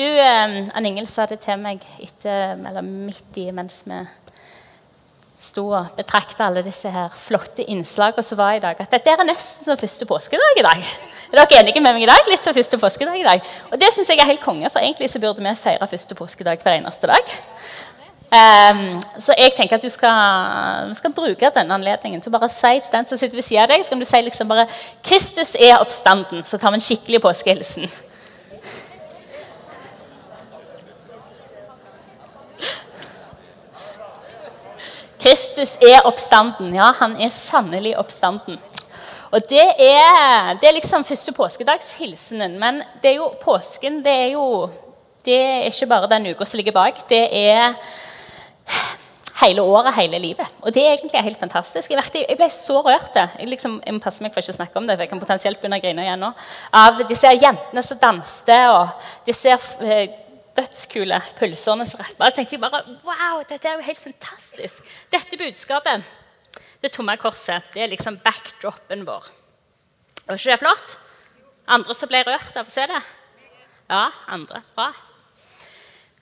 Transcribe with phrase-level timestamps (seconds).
[0.00, 3.98] Du, Ann Ingel sa det til meg etter, eller midt i mens vi
[5.40, 9.28] sto og betrakta alle disse her flotte innslagene som var i dag, at dette er
[9.28, 10.88] nesten som første påskedag i dag.
[11.28, 12.32] Er dere enige med meg i dag?
[12.32, 13.44] Litt som første påskedag i dag.
[13.68, 16.64] Og det syns jeg er helt konge, for egentlig så burde vi feire første påskedag
[16.64, 17.36] hver eneste dag.
[18.30, 18.84] Um,
[19.20, 22.92] så jeg tenker at du skal, skal bruke denne anledningen til å bare si til
[22.94, 24.70] den som sitter ved siden av deg, så kan du si liksom bare
[25.04, 27.90] 'Kristus er oppstanden', så tar vi en skikkelig påskehilsen.
[35.20, 36.74] Kristus er oppstanden.
[36.74, 38.58] Ja, han er sannelig oppstanden.
[39.30, 42.56] Og det er, det er liksom første påskedagshilsenen.
[42.58, 44.46] Men det er jo, påsken det er jo
[45.24, 47.02] det er ikke bare den uka som ligger bak.
[47.08, 47.74] Det er
[49.42, 50.46] hele året, hele livet.
[50.62, 51.90] Og det er egentlig helt fantastisk.
[51.90, 53.14] Jeg, ble, så rørt.
[53.16, 55.22] Jeg, liksom, jeg må passe meg for ikke å snakke om det, for jeg kan
[55.22, 56.32] potensielt begynne å grine igjen nå.
[56.80, 60.16] Av disse jentene som danste, og disse eh,
[60.56, 62.28] dødskule pulserne som rappa.
[62.28, 64.86] Da tenkte jeg bare wow, dette er jo helt fantastisk.
[65.12, 66.04] Dette budskapet,
[66.82, 69.30] det tomme korset, det er liksom backdropen vår.
[70.26, 70.96] Var ikke det flott?
[71.70, 73.00] Andre som ble rørt av å se det?
[73.90, 74.62] Ja, andre.
[74.76, 74.90] Bra.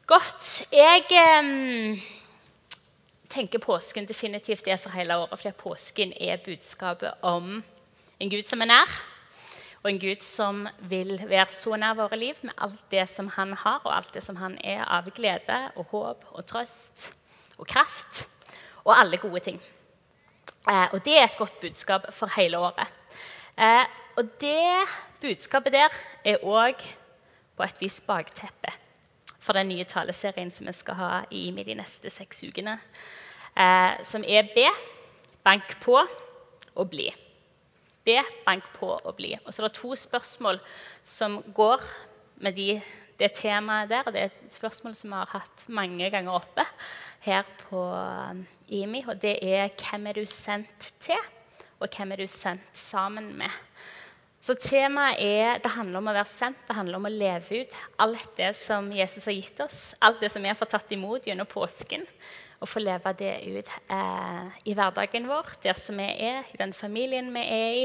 [0.08, 0.46] Godt.
[0.72, 2.00] Jeg eh,
[3.28, 7.58] tenker påsken definitivt er for hele året, fordi påsken er budskapet om
[8.18, 9.00] en Gud som er nær
[9.82, 13.54] og en Gud som vil være så nær våre liv med alt det som han
[13.54, 17.12] har, og alt det som han er av glede og håp og trøst
[17.58, 18.24] og kraft
[18.84, 19.60] og alle gode ting.
[20.68, 22.90] Eh, og det er et godt budskap for hele året.
[23.58, 24.88] Eh, og det
[25.22, 26.82] budskapet der er òg
[27.56, 28.74] på et vis bakteppet
[29.38, 32.78] for den nye taleserien som vi skal ha i de neste seks ukene,
[33.56, 34.66] eh, som er Be,
[35.44, 35.96] bank på
[36.74, 37.08] og bli.
[38.08, 39.34] Be, bank på og bli.
[39.44, 40.60] Og så er det to spørsmål
[41.04, 41.84] som går
[42.40, 42.80] med de,
[43.20, 44.06] det temaet der.
[44.06, 46.64] og Det er et spørsmål som vi har hatt mange ganger oppe
[47.26, 49.04] her på um, IMI.
[49.06, 51.20] Og det er hvem er du sendt til,
[51.78, 53.52] og hvem er du sendt sammen med?
[54.40, 57.78] Så temaet er, det handler om å være sendt, det handler om å leve ut
[58.00, 59.80] alt det som Jesus har gitt oss.
[60.00, 62.06] Alt det som vi har fått tatt imot gjennom påsken
[62.58, 66.72] og få leve det ut eh, i hverdagen vår, der som vi er, i den
[66.74, 67.76] familien vi er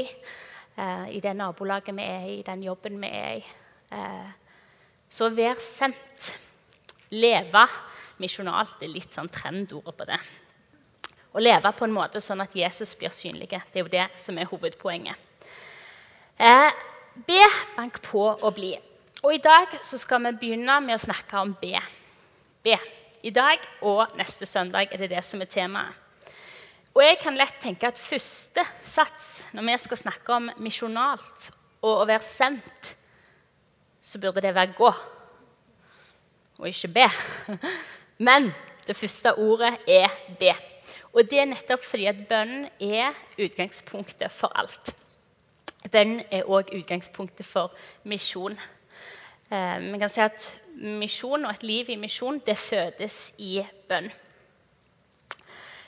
[0.76, 3.44] eh, i det nabolaget vi er i, i den jobben vi er i.
[3.94, 4.32] Eh,
[5.10, 6.32] så vær sendt.
[7.14, 7.68] Leve
[8.18, 10.18] misjonalt er litt sånn trendordet på det.
[11.34, 13.52] Å leve på en måte sånn at Jesus blir synlig.
[13.52, 15.30] Det er jo det som er hovedpoenget.
[16.34, 16.70] Eh,
[17.26, 17.40] be,
[17.76, 18.72] bank på og bli.
[19.22, 21.78] Og I dag så skal vi begynne med å snakke om be.
[22.66, 22.78] Be.
[23.24, 25.96] I dag og neste søndag er det det som er temaet.
[26.92, 31.46] Og jeg kan lett tenke at første sats når vi skal snakke om misjonalt
[31.80, 32.90] og å være sendt,
[34.04, 34.90] så burde det være gå
[36.60, 37.06] og ikke be.
[38.28, 38.50] Men
[38.84, 40.52] det første ordet er be.
[41.16, 44.92] Og det er nettopp fordi at bønnen er utgangspunktet for alt.
[45.88, 47.72] Bønnen er òg utgangspunktet for
[48.04, 48.60] misjon.
[49.48, 53.58] Eh, vi kan si at misjon og et liv i misjon det fødes i
[53.88, 54.10] bønn.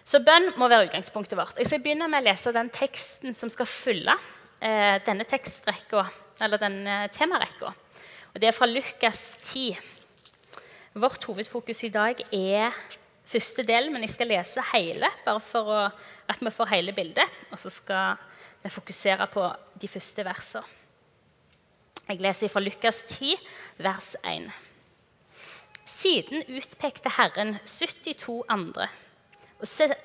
[0.07, 1.59] Så bønn må være utgangspunktet vårt.
[1.59, 4.15] Jeg skal begynne med å lese den teksten som skal fylle
[4.63, 6.05] eh, denne tekstrekka,
[6.47, 7.73] eller denne temarekka.
[8.31, 9.75] Og Det er fra Lukas 10.
[10.97, 12.77] Vårt hovedfokus i dag er
[13.27, 15.83] første del, men jeg skal lese hele, bare for å,
[16.31, 17.43] at vi får hele bildet.
[17.51, 18.21] Og så skal
[18.63, 19.49] vi fokusere på
[19.81, 20.75] de første versene.
[22.07, 23.35] Jeg leser fra Lukas 10,
[23.83, 24.47] vers 1.
[25.87, 28.89] Siden utpekte Herren 72 andre,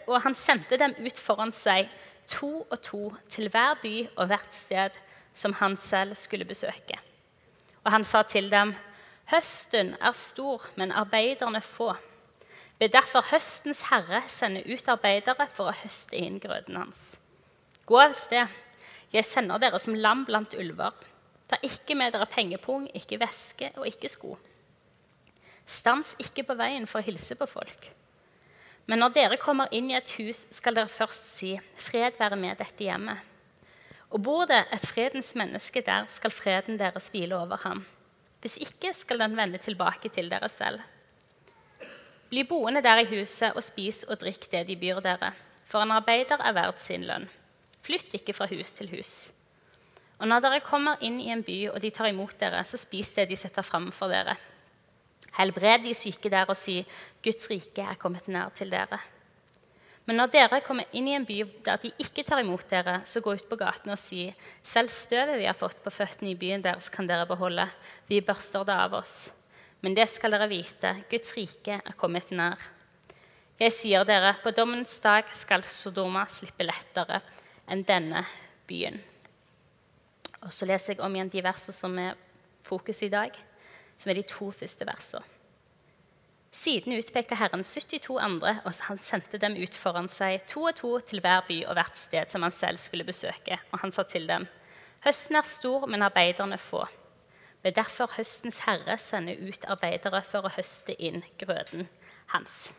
[0.07, 1.89] og han sendte dem ut foran seg,
[2.29, 4.99] to og to, til hver by og hvert sted
[5.33, 6.99] som han selv skulle besøke.
[7.83, 8.75] Og han sa til dem,
[9.31, 11.93] Høsten er stor, men arbeiderne få.
[12.79, 17.15] Be derfor høstens herre sende ut arbeidere for å høste inn grøden hans.
[17.87, 18.49] Gå av sted,
[19.13, 20.93] jeg sender dere som lam blant ulver.
[21.47, 24.35] Ta ikke med dere pengepung, ikke veske og ikke sko.
[25.65, 27.91] Stans ikke på veien for å hilse på folk.
[28.89, 32.57] Men når dere kommer inn i et hus, skal dere først si, 'Fred være med
[32.57, 33.21] dette hjemmet'.
[34.11, 37.85] Og bor det et fredens menneske der, skal freden deres hvile over ham.
[38.41, 40.81] Hvis ikke skal den vende tilbake til dere selv.
[42.29, 45.31] Bli boende der i huset og spis og drikk det de byr dere,
[45.65, 47.29] for en arbeider er verd sin lønn.
[47.81, 49.31] Flytt ikke fra hus til hus.
[50.19, 53.13] Og når dere kommer inn i en by, og de tar imot dere, så spis
[53.17, 54.35] det de setter fram for dere.
[55.37, 56.85] Helbred de syke der og si,
[57.23, 58.99] 'Guds rike er kommet nær til dere'.
[60.05, 63.21] Men når dere kommer inn i en by der de ikke tar imot dere, så
[63.21, 64.33] gå ut på gaten og si,
[64.63, 67.69] 'Selv støvet vi har fått på føttene i byen deres, kan dere beholde.
[68.07, 69.31] Vi børster det av oss.'
[69.81, 72.57] Men det skal dere vite, Guds rike er kommet nær.
[73.59, 77.21] Jeg sier dere, på dommens dag skal Sodoma slippe lettere
[77.67, 78.23] enn denne
[78.67, 79.01] byen.
[80.41, 82.15] Og Så leser jeg om igjen de versene som er
[82.61, 83.31] fokus i dag,
[84.01, 85.23] som er de to første versene.
[86.51, 90.97] Siden utpekte Herren 72 andre, og han sendte dem ut foran seg, to og to
[91.07, 93.55] til hver by og hvert sted som han selv skulle besøke.
[93.71, 94.49] Og han sa til dem,
[95.05, 96.83] Høsten er stor, men arbeiderne få.
[97.63, 101.87] Be derfor høstens herre sende ut arbeidere for å høste inn grøden
[102.33, 102.73] hans.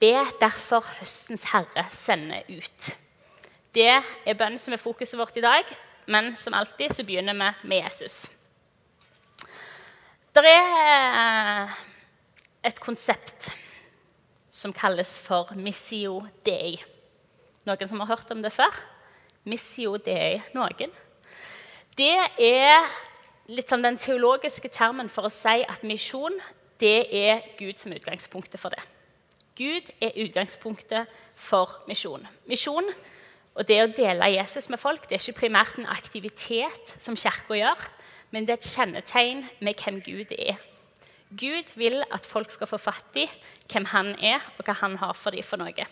[0.00, 2.90] Be derfor høstens herre sende ut.
[3.74, 5.66] Det er bønnen som er fokuset vårt i dag,
[6.10, 8.24] men som alltid så begynner vi med Jesus.
[10.30, 11.70] Det er eh,
[12.70, 13.48] et konsept
[14.46, 16.76] som kalles for missio dei.
[17.66, 18.70] Noen som har hørt om det før?
[19.50, 20.38] Missio dei.
[20.54, 20.94] Noen?
[21.98, 22.14] Det
[22.46, 22.86] er
[23.50, 26.38] litt sånn den teologiske termen for å si at misjon
[26.78, 28.86] det er Gud som utgangspunktet for det.
[29.58, 32.22] Gud er utgangspunktet for misjon.
[32.46, 32.86] Misjon
[33.58, 37.58] og det å dele Jesus med folk det er ikke primært en aktivitet som Kirka
[37.58, 37.90] gjør,
[38.30, 40.58] men det er et kjennetegn med hvem Gud er.
[41.30, 43.26] Gud vil at folk skal få fatt i
[43.70, 45.86] hvem han er, og hva han har for dem for noe.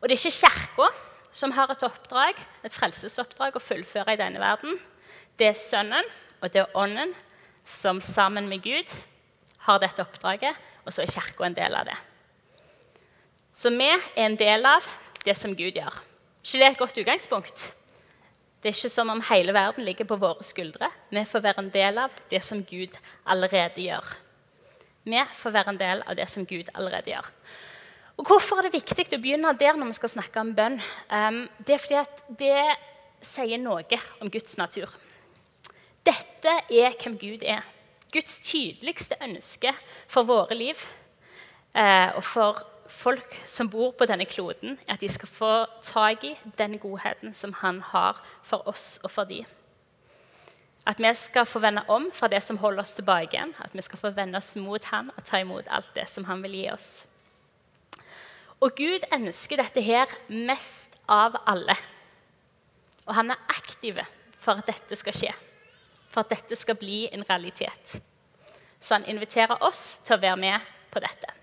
[0.00, 0.88] Og det er ikke Kirka
[1.32, 4.78] som har et oppdrag, et frelsesoppdrag å fullføre i denne verden.
[5.38, 6.08] Det er Sønnen
[6.42, 7.12] og det er Ånden
[7.64, 8.96] som sammen med Gud
[9.62, 11.98] har dette oppdraget, og så er Kirka en del av det.
[13.54, 14.88] Så vi er en del av
[15.24, 16.00] det som Gud gjør.
[16.42, 17.68] ikke det er et godt utgangspunkt?
[18.62, 20.86] Det er ikke som om hele verden ligger på våre skuldre.
[21.10, 22.94] Vi får være en del av det som Gud
[23.26, 24.12] allerede gjør.
[25.02, 27.30] Vi får være en del av det som Gud allerede gjør.
[28.20, 30.78] Og Hvorfor er det viktig å begynne der når vi skal snakke om bønn?
[31.10, 32.54] Um, det er fordi at det
[33.26, 34.94] sier noe om Guds natur.
[36.06, 37.66] Dette er hvem Gud er.
[38.14, 39.72] Guds tydeligste ønske
[40.06, 40.78] for våre liv
[41.74, 45.52] uh, og for folk som bor på denne kloden, er at de skal få
[45.82, 49.46] tak i den godheten som han har for oss og for dem.
[50.86, 53.54] At vi skal få vende om fra det som holder oss tilbake igjen.
[53.62, 56.42] At vi skal få vende oss mot han og ta imot alt det som han
[56.42, 56.88] vil gi oss.
[58.62, 61.76] Og Gud ønsker dette her mest av alle.
[63.06, 63.98] Og han er aktiv
[64.38, 65.30] for at dette skal skje,
[66.10, 67.98] for at dette skal bli en realitet.
[68.82, 71.41] Så han inviterer oss til å være med på dette.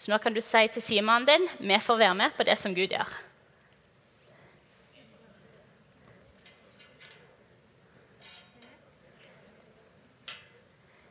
[0.00, 2.72] Så nå kan du si til sidemannen din vi får være med på det som
[2.74, 3.10] Gud gjør.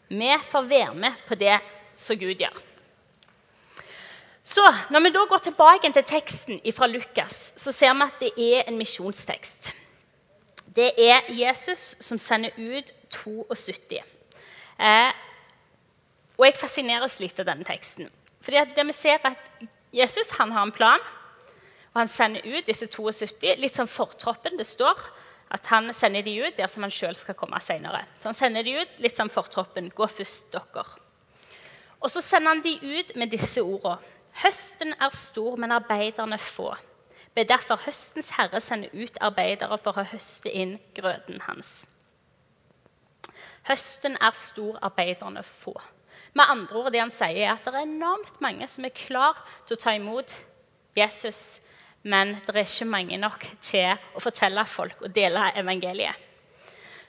[0.09, 1.59] Vi får være med på det
[1.95, 2.57] som Gud gjør.
[4.43, 8.31] Så Når vi da går tilbake til teksten fra Lukas, så ser vi at det
[8.55, 9.69] er en misjonstekst.
[10.75, 14.01] Det er Jesus som sender ut 72.
[14.79, 15.11] Eh,
[16.37, 18.09] og jeg fascineres litt av denne teksten.
[18.49, 20.99] Fordi det vi ser at Jesus han har en plan,
[21.93, 23.43] og han sender ut disse 72.
[23.61, 24.55] Litt som fortroppen.
[24.57, 24.97] Det står
[25.53, 27.99] at han sender de ut der som han sjøl skal komme senere.
[28.17, 29.91] Så han sender de ut litt som fortroppen.
[29.93, 30.85] Gå først, dere.
[31.99, 34.01] Og så sender han de ut med disse ordene.
[34.41, 36.71] Høsten er stor, men arbeiderne få.
[37.35, 41.83] Be derfor høstens herre sende ut arbeidere for å høste inn grøden hans.
[43.69, 45.77] Høsten er stor, arbeiderne få.
[46.33, 49.39] Med andre ord, det han sier, er at det er enormt mange som er klar
[49.65, 50.35] til å ta imot
[50.97, 51.59] Jesus,
[52.03, 56.27] men det er ikke mange nok til å fortelle folk og dele evangeliet.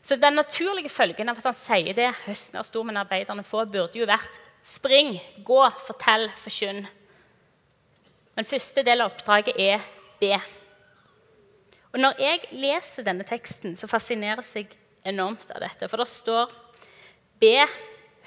[0.03, 3.67] Så den naturlige følgen av at han sier det, høsten er stor, men arbeiderne få,
[3.69, 6.87] burde jo vært spring, gå, fortell, forkynn.
[8.37, 9.85] Men første del av oppdraget er
[10.21, 10.39] be.
[11.93, 14.71] Og Når jeg leser denne teksten, så fascineres jeg
[15.05, 15.89] enormt av dette.
[15.89, 16.53] For det står
[17.41, 17.67] 'be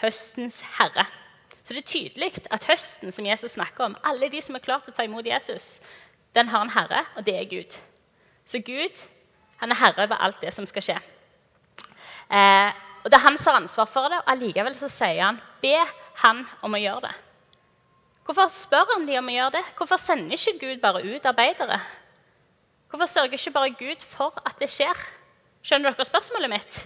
[0.03, 1.07] høstens herre'.
[1.63, 4.83] Så det er tydelig at høsten som Jesus snakker om, alle de som er klart
[4.83, 5.79] til å ta imot Jesus,
[6.35, 7.77] den har en herre, og det er Gud.
[8.45, 8.99] Så Gud
[9.61, 10.97] han er herre over alt det som skal skje.
[12.29, 12.71] Eh,
[13.03, 15.77] og Det er han som har ansvar for det, og allikevel så sier han be
[16.23, 17.15] han om å gjøre det.
[18.23, 19.63] Hvorfor spør han de om å gjøre det?
[19.77, 21.79] Hvorfor sender ikke Gud bare ut arbeidere?
[22.89, 24.99] Hvorfor sørger ikke bare Gud for at det skjer?
[25.63, 26.79] Skjønner dere spørsmålet mitt?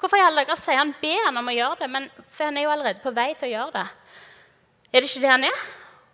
[0.00, 1.90] Hvorfor i alle sier han be han om å gjøre det?
[1.92, 3.86] Men, for han er jo allerede på vei til å gjøre det.
[4.90, 5.64] Er det ikke det han er?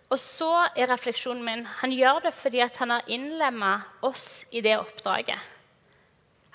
[0.07, 3.71] Og så er refleksjonen min han gjør det fordi han har innlemma
[4.07, 5.39] oss i det oppdraget.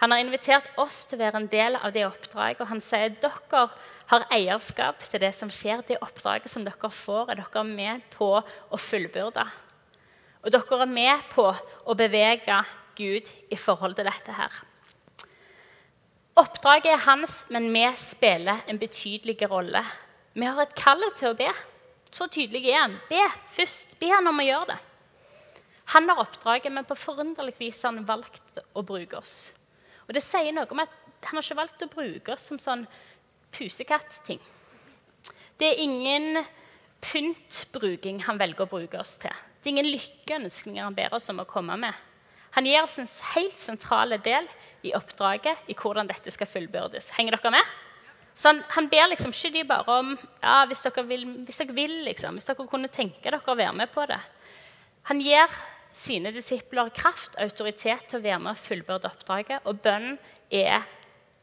[0.03, 3.13] Han har invitert oss til å være en del av det oppdraget, og han sier
[3.23, 3.67] dere
[4.11, 5.85] har eierskap til det som skjer.
[5.87, 9.45] Det oppdraget som dere får, er dere med på å fullbyrde.
[10.43, 12.59] Og dere er med på å bevege
[12.99, 14.59] Gud i forhold til dette her.
[16.41, 19.83] Oppdraget er hans, men vi spiller en betydelig rolle.
[20.33, 21.51] Vi har et kall til å be.
[22.13, 22.97] Så tydelig er han.
[23.11, 23.21] Be
[23.53, 23.99] først.
[24.01, 24.79] Be han om å gjøre det.
[25.93, 29.53] Han har oppdraget, men på forunderlig vis har han valgt å bruke oss.
[30.09, 32.81] Og det sier noe om at Han har ikke valgt å bruke oss som sånn
[33.55, 34.41] pusekatt-ting.
[35.55, 36.41] Det er ingen
[36.99, 39.31] pyntbruking han velger å bruke oss til.
[39.63, 41.95] Det er ingen lykkeønskninger han ber oss om å komme med.
[42.57, 44.51] Han gir oss en helt sentral del
[44.83, 47.11] i oppdraget i hvordan dette skal fullbyrdes.
[47.17, 47.73] Henger dere med?
[48.35, 51.77] Så han, han, ber liksom ikke de bare om ja, hvis dere vil, hvis dere,
[51.77, 54.21] vil liksom, hvis dere kunne tenke dere å være med på det.
[55.11, 55.53] Han gir
[55.93, 59.67] sine disipler kraft autoritet til å være med og fullbyrde oppdraget.
[59.69, 60.17] Og bønn
[60.49, 60.87] er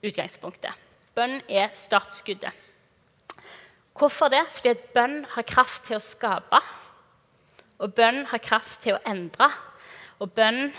[0.05, 0.73] utgangspunktet.
[1.15, 2.65] Bønn er startskuddet.
[3.99, 4.45] Hvorfor det?
[4.55, 6.61] Fordi at bønn har kraft til å skape.
[7.83, 9.49] Og bønn har kraft til å endre.
[10.23, 10.71] Og bønn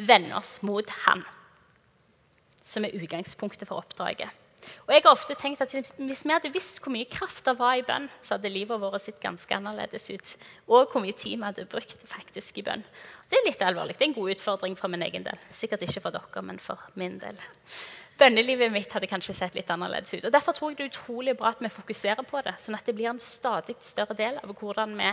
[0.00, 1.24] vender oss mot Han,
[2.64, 4.30] som er utgangspunktet for oppdraget.
[4.86, 7.78] Og jeg har ofte tenkt at Hvis vi hadde visst hvor mye kraft det var
[7.78, 10.34] i bønn, så hadde livet vårt sett ganske annerledes ut.
[10.68, 12.84] Og hvor mye tid vi hadde brukt faktisk i bønn.
[13.30, 13.96] Det er litt alvorlig.
[13.96, 15.40] Det er en god utfordring for min egen del.
[15.54, 17.40] Sikkert ikke for dere, men for min del.
[18.20, 20.24] Bønnelivet mitt hadde kanskje sett litt annerledes ut.
[20.26, 22.84] og Derfor tror jeg det er utrolig bra at vi fokuserer på det, sånn at
[22.84, 25.12] det blir en stadig større del av hvordan vi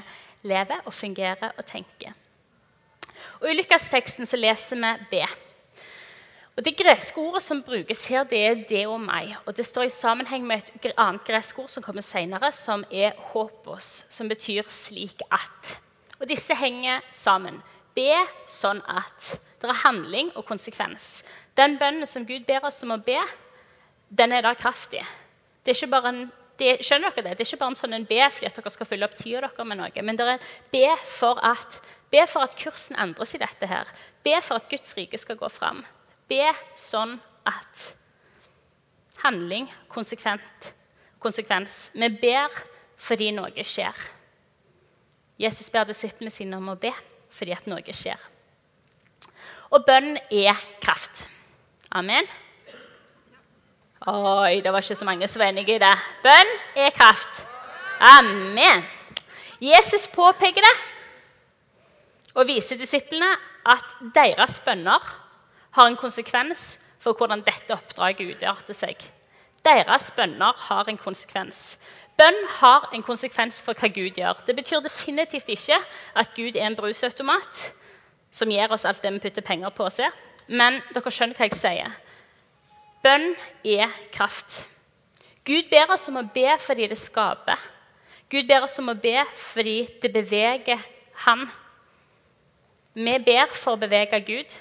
[0.49, 2.17] lever og fungerer og tenker.
[3.41, 5.21] Og I Lukasteksten så leser vi B.
[6.57, 9.35] Og Det greske ordet som brukes her, det er 'det og meg'.
[9.45, 13.11] Og Det står i sammenheng med et annet gresk ord som kommer senere, som er
[13.11, 15.77] 'håpos', som betyr 'slik at'.
[16.19, 17.61] Og Disse henger sammen.
[17.95, 18.13] Be
[18.47, 19.39] sånn at.
[19.61, 21.23] Det er handling og konsekvens.
[21.57, 23.19] Den bønnen som Gud ber oss om å be,
[24.17, 25.01] den er da kraftig.
[25.65, 27.35] Det er ikke bare en det, skjønner dere det?
[27.37, 29.43] Det er ikke bare en sånn en be fordi at dere skal fylle opp tida
[29.45, 30.03] dere med noe.
[30.05, 31.79] Men det er be for at,
[32.13, 33.89] be for at kursen endres i dette her.
[34.25, 35.83] Be for at Guds rike skal gå fram.
[36.27, 37.85] Be sånn at
[39.23, 40.71] handling, konsekvent,
[41.23, 41.91] konsekvens.
[41.93, 42.53] Vi ber
[42.97, 44.07] fordi noe skjer.
[45.37, 46.91] Jesus ber disiplene sine om å be
[47.37, 48.17] fordi at noe skjer.
[49.69, 51.25] Og bønn er kraft.
[51.93, 52.25] Amen.
[54.05, 55.93] Oi, det var ikke så mange som var enige i det.
[56.21, 57.47] Bønn er kraft.
[57.99, 58.83] Amen.
[59.57, 60.75] Jesus påpeker det
[62.37, 63.31] og viser disiplene
[63.65, 65.01] at deres bønner
[65.73, 69.01] har en konsekvens for hvordan dette oppdraget utarter seg.
[69.65, 71.79] Deres bønner har en konsekvens.
[72.17, 74.45] Bønn har en konsekvens for hva Gud gjør.
[74.45, 75.81] Det betyr definitivt ikke
[76.13, 77.71] at Gud er en brusautomat
[78.29, 80.05] som gir oss alt det vi putter penger på å se.
[80.47, 82.03] Men dere skjønner hva jeg sier.
[83.07, 83.29] Bønn
[83.63, 84.65] er kraft.
[85.47, 87.61] Gud ber oss om å be fordi det skaper.
[88.27, 90.81] Gud ber oss om å be fordi det beveger
[91.23, 91.45] Han.
[92.97, 94.51] Vi ber for å bevege Gud.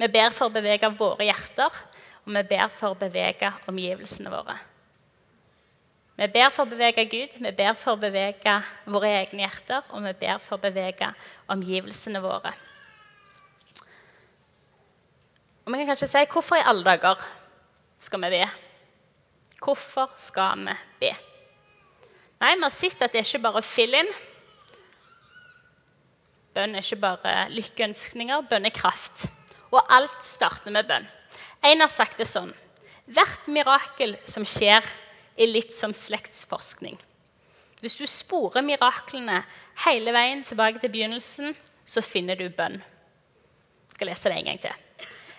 [0.00, 1.78] Vi ber for å bevege våre hjerter,
[2.24, 4.56] og vi ber for å bevege omgivelsene våre.
[6.18, 8.56] Vi ber for å bevege Gud, vi ber for å bevege
[8.90, 11.12] våre egne hjerter, og vi ber for å bevege
[11.54, 12.56] omgivelsene våre.
[15.62, 17.22] Og vi kan kanskje si hvorfor i alle dager
[18.04, 18.44] skal vi be?
[19.64, 21.12] Hvorfor skal vi be?
[22.40, 24.10] Nei, Vi har sett at det er ikke bare fill-in.
[26.54, 29.26] Bønn er ikke bare lykkeønskninger, bønn er kraft.
[29.72, 31.08] Og alt starter med bønn.
[31.64, 32.52] En har sagt det sånn
[33.04, 34.84] Hvert mirakel som skjer,
[35.36, 36.94] er litt som slektsforskning.
[37.82, 39.42] Hvis du sporer miraklene
[39.84, 41.52] hele veien tilbake til begynnelsen,
[41.84, 42.78] så finner du bønn.
[42.80, 44.83] Jeg skal lese det en gang til.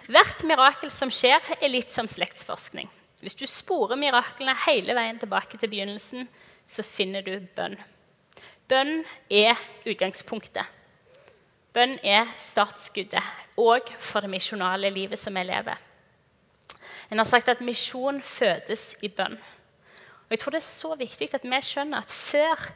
[0.06, 2.90] Hvert mirakel som skjer, er litt som slektsforskning.
[3.24, 6.28] Hvis du sporer miraklene hele veien tilbake til begynnelsen,
[6.68, 7.78] så finner du bønn.
[8.70, 10.66] Bønn er utgangspunktet.
[11.74, 15.82] Bønn er startskuddet òg for det misjonale livet som vi lever.
[17.10, 19.38] En har sagt at misjon fødes i bønn.
[20.26, 22.70] Og jeg tror Det er så viktig at vi skjønner at før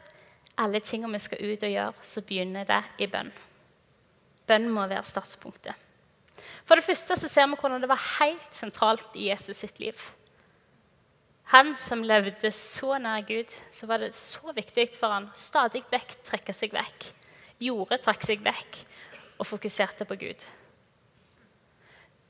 [0.58, 3.32] alle tingene vi skal ut og gjøre, så begynner det i bønn.
[4.46, 5.74] Bønn må være startspunktet.
[6.70, 9.98] For det første så ser vi hvordan det var helt sentralt i Jesus sitt liv.
[11.50, 16.14] Han som levde så nær Gud, så var det så viktig for han stadig vekk
[16.28, 17.08] trekke seg vekk.
[17.66, 18.78] Jordet trakk seg vekk
[19.40, 20.44] og fokuserte på Gud.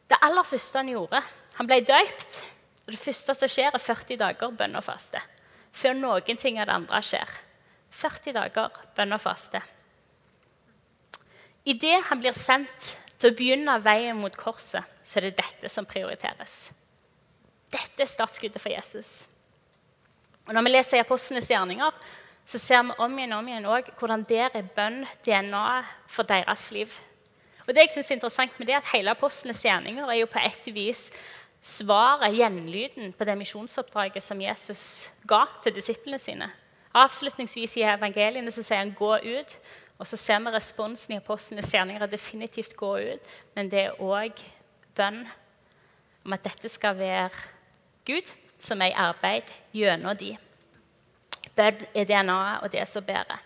[0.09, 1.21] Det aller første han gjorde
[1.59, 2.41] Han ble døypt.
[2.87, 5.21] Og det første som skjer, er 40 dager bønn og faste.
[5.77, 7.37] Før noen ting av det andre skjer.
[7.93, 9.61] 40 dager bønn og faste.
[11.69, 15.87] Idet han blir sendt til å begynne veien mot korset, så er det dette som
[15.89, 16.71] prioriteres.
[17.71, 19.29] Dette er startskuddet for Jesus.
[20.49, 21.93] Og Når vi leser i Apostlenes gjerninger,
[22.45, 26.27] så ser vi om igjen og om igjen også, hvordan der er bønn DNA-et for
[26.27, 26.97] deres liv.
[27.69, 30.41] Og det jeg synes er interessant med det, at Hele apostlenes gjerninger er jo på
[30.43, 31.05] et vis
[31.63, 36.49] svaret, gjenlyden, på det misjonsoppdraget som Jesus ga til disiplene sine.
[36.99, 39.59] Avslutningsvis i evangeliene så sier han 'gå ut'.
[40.01, 43.33] Og så ser vi responsen i apostlenes gjerninger definitivt gå ut.
[43.55, 44.41] Men det er òg
[44.97, 45.27] bønn
[46.25, 47.29] om at dette skal være
[48.09, 50.33] Gud som er i arbeid gjennom de.
[51.57, 53.45] Bønn er DNA-et og det som bærer.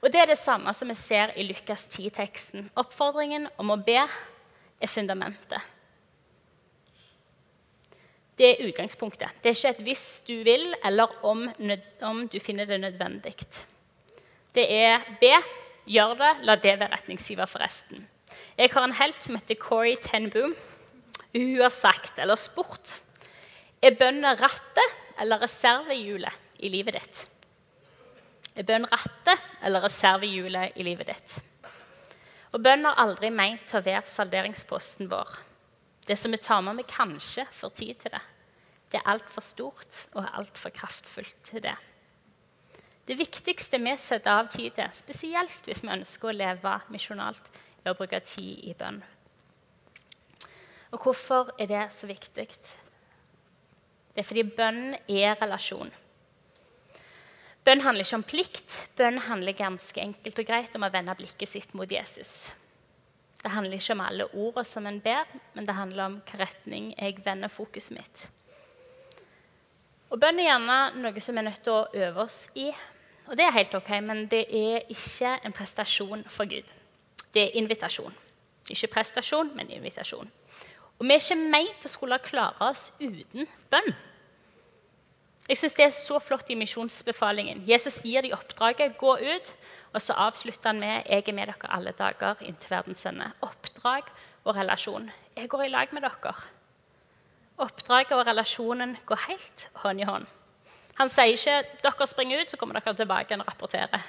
[0.00, 2.68] Og Det er det samme som vi ser i Lukas 10-teksten.
[2.76, 5.60] Oppfordringen om å be er fundamentet.
[8.36, 9.30] Det er utgangspunktet.
[9.40, 11.48] Det er ikke et 'hvis du vil', eller om,
[12.02, 13.34] om du finner det nødvendig.
[14.54, 15.32] Det er be,
[15.86, 18.06] gjør det, la det være retningsgiver for resten.
[18.58, 20.54] Jeg har en helt som heter Corey Ten Boom.
[21.34, 22.98] Hun har sagt, eller spurt,
[23.82, 27.24] er bønner rattet eller reservehjulet i livet ditt?
[28.54, 31.40] Er bønn rattet eller reservehjulet i livet ditt?
[32.54, 35.40] Og Bønn har aldri meint å være salderingsposten vår.
[36.06, 38.22] Det som vi tar med vi kanskje får tid til det.
[38.92, 41.74] Det er altfor stort og altfor kraftfullt til det.
[43.04, 47.50] Det viktigste vi setter av tid til, spesielt hvis vi ønsker å leve misjonalt,
[47.84, 49.02] er å bruke tid i bønn.
[50.94, 52.46] Og hvorfor er det så viktig?
[54.14, 55.90] Det er fordi bønn er relasjon.
[57.64, 58.76] Bønn handler ikke om plikt.
[58.96, 62.52] Bønn handler ganske enkelt og greit om å vende blikket sitt mot Jesus.
[63.40, 66.90] Det handler ikke om alle ordene som en ber, men det handler om hvilken retning
[66.94, 68.26] jeg vender fokuset mitt.
[70.12, 72.68] Og Bønn er gjerne noe som vi er nødt til å øve oss i.
[73.26, 76.72] Og det er helt ok, men det er ikke en prestasjon for Gud.
[77.34, 78.14] Det er invitasjon.
[78.70, 80.30] Ikke prestasjon, men invitasjon.
[80.98, 83.94] Og vi er ikke meint å skulle klare oss uten bønn.
[85.48, 87.64] Jeg synes Det er så flott i misjonsbefalingen.
[87.68, 89.52] Jesus gir dem oppdraget gå ut
[89.94, 93.32] og så avslutter han med 'Jeg er med dere alle dager inntil verdens ende'.
[93.42, 94.02] Oppdrag
[94.44, 95.10] og relasjon.
[95.36, 96.34] Jeg går i lag med dere.
[97.58, 100.26] Oppdraget og relasjonen går helt hånd i hånd.
[100.98, 104.00] Han sier ikke 'dere springer ut, så kommer dere tilbake og rapporterer'.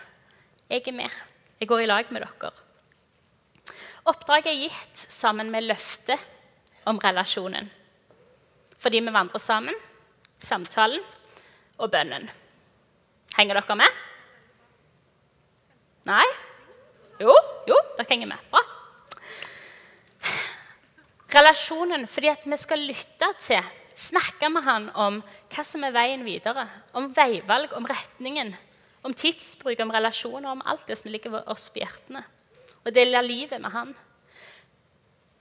[0.70, 1.10] Jeg er med.
[1.60, 2.52] Jeg går i lag med dere.
[4.06, 6.20] Oppdraget er gitt sammen med løftet
[6.86, 7.72] om relasjonen.
[8.80, 9.76] Fordi vi vandrer sammen,
[10.40, 11.02] samtalen
[11.78, 12.30] og bønnen.
[13.38, 14.04] Henger dere med?
[16.06, 16.26] Nei?
[17.20, 17.34] Jo,
[17.68, 18.38] jo, dere henger med.
[18.52, 18.62] Bra.
[21.36, 25.22] Relasjonen fordi at vi skal lytte til, snakke med han om
[25.54, 26.68] hva som er veien videre.
[26.94, 28.54] Om veivalg, om retningen,
[29.06, 32.26] om tidsbruk, om relasjoner, om alt det som ligger oss på hjertene.
[32.86, 33.94] Og dele livet med han.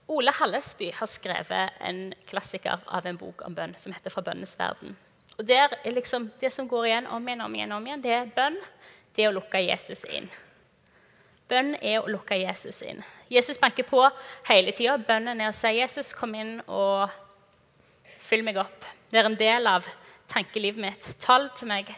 [0.07, 4.55] Ole Hallesby har skrevet en klassiker av en bok om bønn som heter 'Fra bønnes
[4.59, 4.95] verden'.
[5.37, 8.11] Og der er liksom, Det som går igjen om igjen, om igjen, om igjen, det
[8.11, 8.57] er bønn.
[9.15, 10.29] Det er å lukke Jesus inn.
[11.47, 13.03] Bønn er å lukke Jesus inn.
[13.29, 14.09] Jesus banker på
[14.47, 14.97] hele tida.
[14.97, 17.09] Bønnen er å si 'Jesus, kom inn og
[18.25, 18.89] fyll meg opp'.
[19.13, 19.87] Vær en del av
[20.31, 21.07] tankelivet mitt.
[21.21, 21.91] Tal til meg,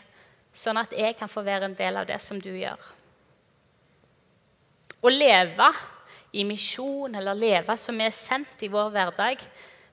[0.54, 2.80] sånn at jeg kan få være en del av det som du gjør.
[5.02, 5.72] Å leve
[6.34, 9.42] i misjon eller leve som vi er sendt i vår hverdag,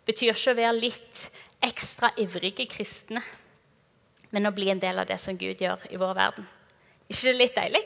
[0.04, 1.22] betyr ikke å være litt
[1.64, 3.22] ekstra ivrige kristne,
[4.34, 6.46] men å bli en del av det som Gud gjør i vår verden.
[7.08, 7.84] ikke det litt deilig?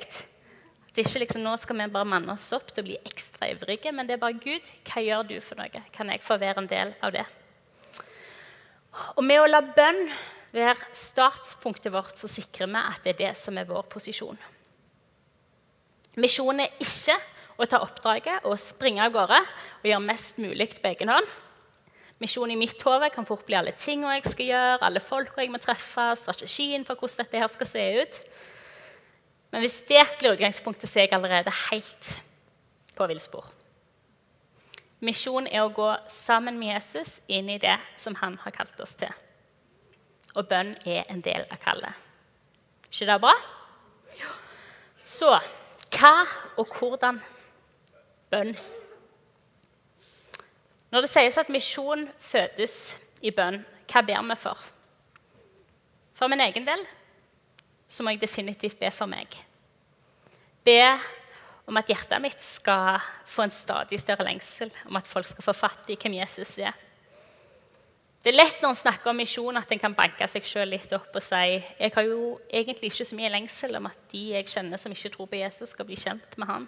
[0.94, 3.50] Det er ikke liksom, Nå skal vi bare manne oss opp til å bli ekstra
[3.52, 4.64] ivrige, men det er bare Gud.
[4.88, 5.82] Hva gjør du for noe?
[5.92, 7.26] Kan jeg få være en del av det?
[9.16, 10.04] Og med å la bønn
[10.54, 14.38] være startpunktet vårt, så sikrer vi at det er det som er vår posisjon.
[16.18, 17.14] Misjonen er ikke
[17.58, 21.28] å ta oppdraget og springe av gårde og gjøre mest mulig på egen hånd.
[22.18, 25.52] Misjonen i mitt hode kan fort bli alle tingene jeg skal gjøre, alle folka jeg
[25.54, 28.18] må treffe, strategien for hvordan dette her skal se ut.
[29.54, 32.10] Men hvis det blir utgangspunktet, så er jeg allerede helt
[32.98, 33.46] på villspor.
[35.04, 38.96] Misjon er å gå sammen med Jesus inn i det som han har kalt oss
[38.98, 39.12] til.
[40.34, 41.94] Og bønn er en del av kallet.
[42.90, 43.34] ikke det bra?
[45.04, 45.30] Så
[45.94, 47.20] hva og hvordan
[48.30, 48.56] bønn?
[50.90, 54.58] Når det sies at misjon fødes i bønn, hva ber vi for?
[56.14, 56.84] For min egen del
[57.88, 59.32] så må jeg definitivt be for meg.
[60.64, 60.98] Be
[61.68, 65.54] om at hjertet mitt skal få en stadig større lengsel, om at folk skal få
[65.56, 66.76] fatt i hvem Jesus er.
[68.24, 70.90] Det er lett når en snakker om misjon, at en kan banke seg sjøl litt
[70.96, 74.48] opp og si jeg har jo egentlig ikke så mye lengsel om at de jeg
[74.50, 76.66] kjenner som ikke tror på Jesus, skal bli kjent med han.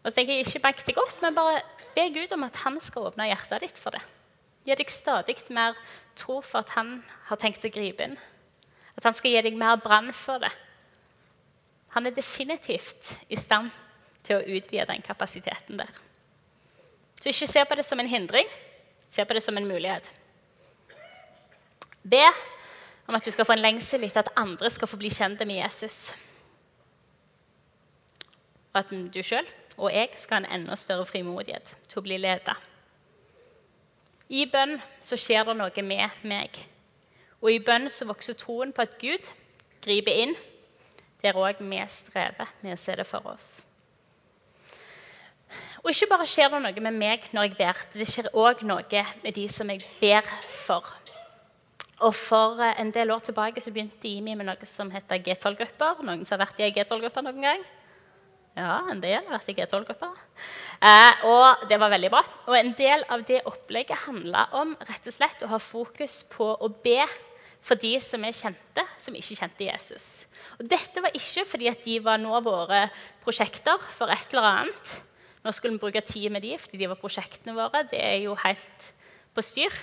[0.00, 1.60] Og så tenker jeg Ikke bank deg opp, men bare
[1.94, 4.00] be Gud om at han skal åpne hjertet ditt for det.
[4.66, 5.76] Gi deg stadig mer
[6.18, 8.16] tro for at han har tenkt å gripe inn.
[8.96, 10.50] At han skal gi deg mer brann for det.
[11.90, 13.70] Han er definitivt i stand
[14.24, 15.90] til å utvide den kapasiteten der.
[17.20, 18.48] Så ikke se på det som en hindring.
[19.08, 20.12] Se på det som en mulighet.
[22.02, 22.24] Be
[23.08, 25.58] om at du skal få en lengsel etter at andre skal få bli kjent med
[25.58, 26.14] Jesus.
[28.72, 29.48] Og at du sjøl
[29.80, 32.54] og jeg skal ha en enda større frimodighet til å bli leda.
[34.30, 36.58] I bønn så skjer det noe med meg.
[37.40, 39.26] Og i bønn så vokser troen på at Gud
[39.82, 40.36] griper inn
[41.22, 43.50] der òg vi strever med å se det for oss.
[45.80, 49.04] Og ikke bare skjer det noe med meg når jeg ber, det skjer òg noe
[49.24, 50.84] med de som jeg ber for.
[52.00, 56.00] Og For eh, en del år tilbake så begynte IMI med noe som heter G12-grupper.
[56.06, 57.64] Noen som har vært i G-12-grupper noen gang?
[58.56, 60.14] Ja, en del har vært i G12-grupper.
[60.80, 62.22] Eh, og det var veldig bra.
[62.48, 66.48] Og en del av det opplegget handla om rett og slett å ha fokus på
[66.56, 67.04] å be
[67.60, 70.08] for de som er kjente, som ikke kjente Jesus.
[70.58, 72.86] Og dette var ikke fordi at de var nå våre
[73.24, 74.96] prosjekter for et eller annet.
[75.44, 77.84] Nå skulle vi bruke tid med de fordi de var prosjektene våre.
[77.88, 78.92] Det er jo helt
[79.36, 79.76] på styr.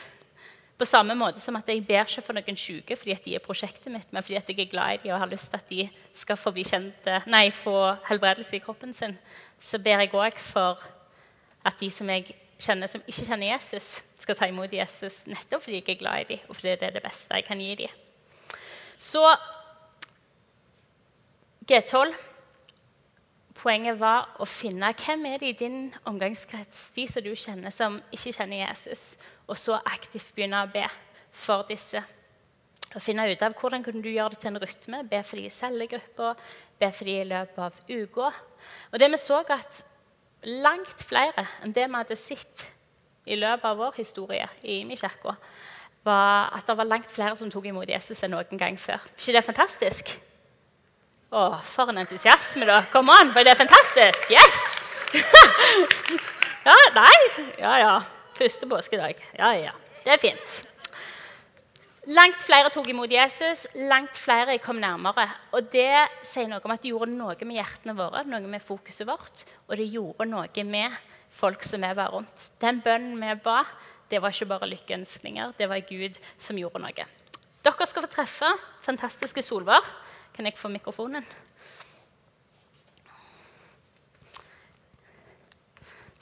[0.77, 3.41] På samme måte som at jeg ber ikke for noen syke fordi at de er
[3.41, 5.71] prosjektet mitt, men fordi at jeg er glad i dem og har lyst til at
[5.71, 9.17] de skal få, kjente, nei, få helbredelse i kroppen sin,
[9.57, 10.83] så ber jeg òg for
[11.65, 12.29] at de som jeg
[12.59, 16.29] kjenner som ikke kjenner Jesus, skal ta imot Jesus nettopp fordi jeg er glad i
[16.33, 17.99] dem, og fordi det er det beste jeg kan gi dem.
[18.97, 19.23] Så
[21.67, 22.15] G12
[23.57, 27.95] Poenget var å finne hvem er det i din omgangskrets, de som du kjenner som
[28.13, 29.17] ikke kjenner Jesus,
[29.49, 30.83] og så aktivt begynne å be
[31.33, 32.03] for disse.
[32.93, 35.01] Og finne ut av Hvordan kunne du gjøre det til en rytme?
[35.09, 36.37] Be for de i cellegrupper,
[36.79, 38.29] be for de i løpet av uka.
[38.93, 39.81] Og det vi så at
[40.47, 42.67] langt flere enn det vi hadde sett
[43.27, 45.35] i løpet av vår historie i Imi-kirka,
[46.07, 49.03] var at det var langt flere som tok imot Jesus enn noen gang før.
[49.17, 50.13] ikke det er fantastisk?
[51.27, 52.85] Å, for en entusiasme, da.
[52.93, 54.31] Kom an, for det fantastisk!
[54.31, 54.77] Yes!
[56.67, 57.17] ja, nei
[57.59, 57.97] Ja, ja.
[58.37, 59.19] Første påskedag.
[59.35, 59.73] Ja, ja.
[60.05, 60.66] Det er fint.
[62.07, 65.25] Langt flere tok imot Jesus, langt flere kom nærmere.
[65.51, 69.03] Og Det sier noe om at det gjorde noe med hjertene våre, noe med fokuset
[69.09, 69.43] vårt.
[69.67, 70.95] Og det gjorde noe med
[71.35, 72.45] folk som vi var rundt.
[72.63, 73.65] Den bønnen vi ba,
[74.07, 77.07] det var ikke bare lykkeønskninger, det var Gud som gjorde noe.
[77.67, 78.53] Dere skal få treffe
[78.85, 79.83] fantastiske Solvar.
[80.31, 81.27] Kan jeg få mikrofonen?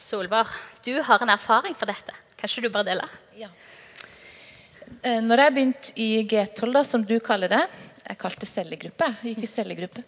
[0.02, 0.50] Solvar,
[0.82, 2.17] du har en erfaring for dette.
[2.34, 3.06] Kan ikke du bare dele?
[3.38, 3.54] Ja.
[5.02, 7.63] Eh, når jeg begynte i G12, da, som du kaller det
[8.06, 9.08] Jeg kalte det cellegruppe.
[9.26, 10.04] Gikk i cellegruppe.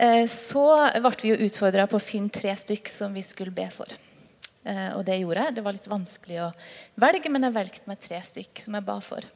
[0.00, 0.64] Eh, så
[0.96, 3.92] ble vi jo utfordra på å finne tre stykk som vi skulle be for.
[4.64, 5.56] Eh, og det gjorde jeg.
[5.56, 6.52] Det var litt vanskelig å
[7.04, 9.28] velge, men jeg valgte meg tre stykk som jeg ba for.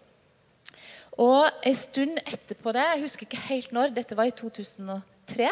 [1.21, 5.51] Og en stund etterpå det, jeg husker ikke helt når, dette var i 2003,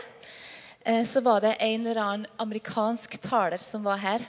[0.88, 4.24] eh, så var det en eller annen amerikansk taler som var her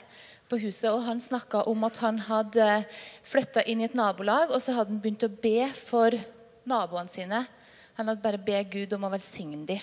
[0.52, 0.90] på huset.
[0.92, 2.68] og Han snakka om at han hadde
[3.24, 6.16] flytta inn i et nabolag, og så hadde han begynt å be for
[6.68, 7.42] naboene sine.
[7.96, 9.82] Han hadde bare be Gud om å velsigne dem.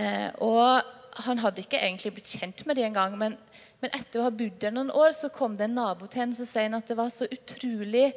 [0.00, 0.82] Eh, og
[1.26, 3.16] han hadde ikke egentlig blitt kjent med dem engang.
[3.20, 3.36] Men,
[3.82, 6.36] men etter å ha bodd der noen år, så kom det en nabo til henne
[6.36, 8.08] og sa at det var så utrolig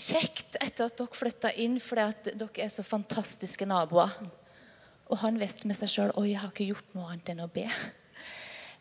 [0.00, 4.14] kjekt etter at dere flytta inn, fordi at dere er så fantastiske naboer.
[5.10, 7.66] Og han visste med seg sjøl jeg har ikke gjort noe annet enn å be.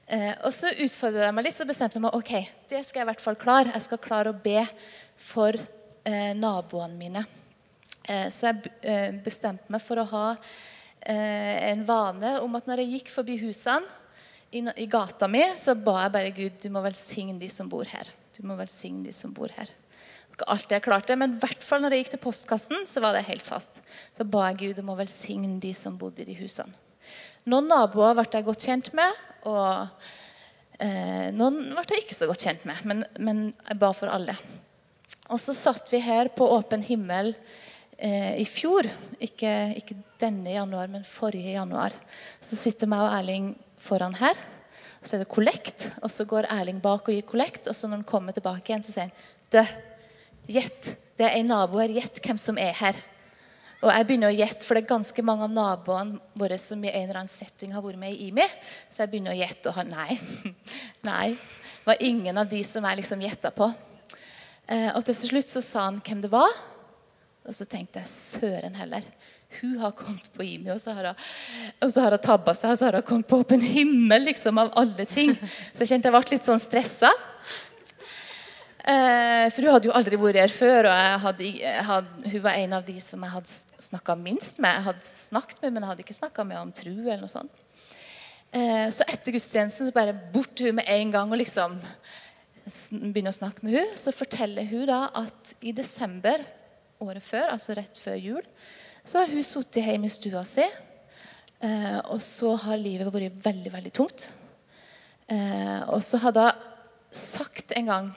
[0.09, 2.33] Eh, og så utfordra jeg meg litt, så bestemte jeg meg ok,
[2.71, 3.73] det skal jeg i hvert fall klare.
[3.75, 4.63] Jeg skal klare å be
[5.19, 7.25] for eh, naboene mine.
[8.03, 12.83] Eh, så jeg eh, bestemte meg for å ha eh, en vane om at når
[12.83, 13.85] jeg gikk forbi husene
[14.49, 17.85] i, i gata mi, så ba jeg bare Gud, du må velsigne de som bor
[17.85, 18.09] her.
[18.33, 19.69] Du må velsigne de som bor her
[20.39, 23.15] ikke alltid jeg klarte, men i hvert fall når jeg gikk til postkassen, så var
[23.15, 23.81] det helt fast.
[24.15, 26.71] Så ba jeg Gud om å velsigne de som bodde i de husene.
[27.49, 29.87] Noen naboer ble jeg godt kjent med, og
[30.79, 32.83] eh, noen ble jeg ikke så godt kjent med.
[32.89, 34.35] Men, men, jeg ba for alle.
[35.29, 37.33] Og så satt vi her på åpen himmel
[37.97, 38.89] eh, i fjor.
[39.21, 41.95] Ikke, ikke, denne januar, men forrige januar.
[42.41, 44.39] Så sitter meg og Erling foran her.
[44.99, 47.69] Og så er det kollekt, og så går Erling bak og gir kollekt.
[47.71, 49.63] Og så når han kommer tilbake igjen, så sier han Dø,
[50.49, 50.95] Gjett.
[51.17, 51.91] Det er en nabo her.
[51.93, 52.97] Gjett hvem som er her.
[53.79, 56.89] Og jeg begynner å gjette, for det er ganske mange av naboene våre som i
[56.91, 58.47] en eller annen setting har vært med i IMI.
[58.91, 60.17] Så jeg begynner å gjette, og han nei.
[61.09, 61.27] nei.
[61.31, 63.69] Det var ingen av de som jeg liksom gjetta på.
[64.67, 66.51] Eh, og til slutt så sa han hvem det var.
[67.47, 69.07] Og så tenkte jeg søren heller.
[69.61, 71.23] Hun har kommet på IMI, og så har hun,
[71.81, 72.75] og så har hun tabba seg.
[72.75, 75.31] Og så har hun kommet på åpen himmel, liksom, av alle ting.
[75.73, 77.09] Så jeg kjente jeg ble litt sånn stressa.
[78.89, 81.49] Eh, for hun hadde jo aldri vært her før, og hadde,
[81.85, 84.71] hadde, hun var en av de som jeg hadde snakka minst med.
[84.79, 87.59] Jeg hadde snakket med, men jeg hadde ikke snakka med om tru eller noe sånt.
[88.49, 91.75] Eh, så etter gudstjenesten så bare bort til hun med en gang og liksom
[93.13, 96.41] begynner å snakke med hun, så forteller hun da at i desember
[97.01, 98.47] året før, altså rett før jul,
[99.05, 100.65] så har hun sittet hjemme i stua si.
[101.61, 104.31] Eh, og så har livet vært veldig, veldig tungt.
[105.29, 106.65] Og så hadde hun
[107.13, 108.07] sagt en gang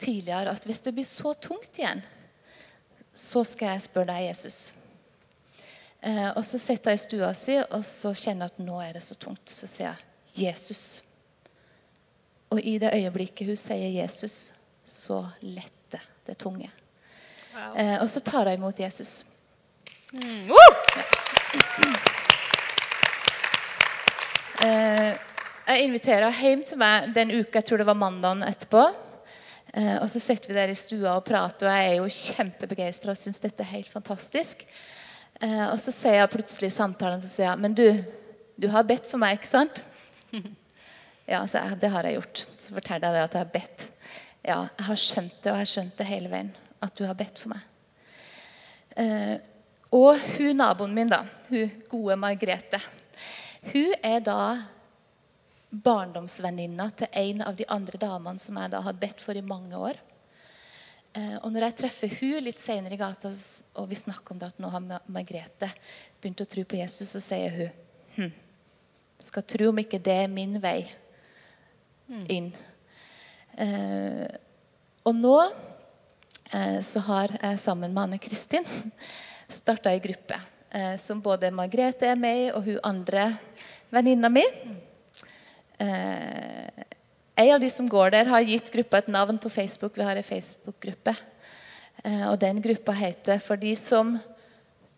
[0.00, 2.02] tidligere at hvis det blir så tungt igjen,
[3.14, 4.72] så skal jeg spørre deg, Jesus.
[6.00, 8.94] Eh, og så sitter hun i stua si og så kjenner jeg at nå er
[8.96, 9.50] det så tungt.
[9.50, 11.02] Så sier jeg 'Jesus'.
[12.50, 14.52] Og i det øyeblikket hun sier 'Jesus',
[14.86, 16.70] så letter det tunge.
[17.54, 17.76] Wow.
[17.76, 19.26] Eh, og så tar hun imot Jesus.
[20.12, 20.50] Mm.
[24.64, 25.16] Eh,
[25.66, 29.09] jeg inviterer henne hjem til meg den uka, jeg tror det var mandagen etterpå.
[29.74, 33.12] Eh, og så sitter vi der i stua og prater, og jeg er jo kjempebegeistra
[33.12, 34.64] og syns dette er helt fantastisk.
[35.40, 37.86] Eh, og så sier jeg plutselig i samtalen så sier jeg, Men du,
[38.60, 39.84] du har bedt for meg, ikke sant?
[41.30, 42.40] Ja, så jeg, det har jeg gjort.
[42.58, 43.82] Så forteller jeg det at jeg har bedt.
[44.42, 46.48] Ja, jeg har skjønt det, og jeg har skjønt det hele veien.
[46.82, 47.68] At du har bedt for meg.
[48.98, 49.36] Eh,
[49.94, 52.80] og hun naboen min, da, hun gode Margrethe,
[53.70, 54.40] hun er da
[55.70, 59.78] barndomsvenninna til en av de andre damene som jeg da har bedt for i mange
[59.78, 59.98] år.
[61.14, 63.30] Eh, og når jeg treffer hun litt senere i gata,
[63.78, 65.70] og vi snakker om det at nå har Margrethe
[66.20, 67.70] begynt å tro på Jesus, så sier hun
[68.16, 68.34] hm,
[69.22, 70.84] skal tro om ikke det er min vei
[72.30, 72.50] inn.
[73.58, 74.26] Eh,
[75.06, 75.34] og nå
[76.54, 78.66] eh, så har jeg sammen med Anne Kristin
[79.60, 80.38] starta ei gruppe
[80.70, 83.32] eh, som både Margrethe er med i, og hun andre
[83.90, 84.46] venninna mi.
[85.80, 86.84] Eh,
[87.40, 89.96] en av de som går der, har gitt gruppa et navn på Facebook.
[89.96, 91.14] Vi har ei Facebook-gruppe.
[92.04, 94.18] Eh, og den gruppa heter 'For de som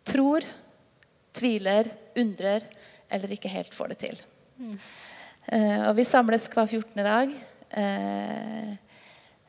[0.05, 0.42] tror,
[1.33, 2.62] tviler, undrer
[3.11, 4.21] eller ikke helt får det til'.
[5.53, 7.05] Eh, og vi samles hver 14.
[7.05, 7.31] dag.
[7.71, 8.77] Eh,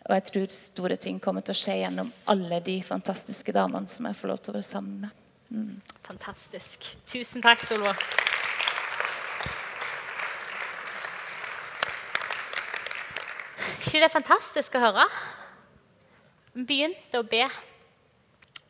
[0.06, 4.06] og jeg tror store ting kommer til å skje gjennom alle de fantastiske damene som
[4.06, 5.10] jeg får lov til å være sammen med.
[6.04, 6.98] Fantastisk.
[7.06, 8.33] Tusen takk, Solveig.
[13.84, 15.04] Ikke det er fantastisk å høre?
[16.54, 17.44] Vi begynte å be,